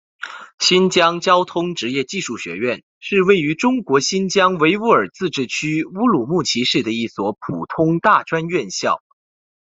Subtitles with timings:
[0.57, 8.99] 新疆交通职业技术学院是位于中国新疆维吾尔自治区乌鲁木齐市的一所普通大专院校。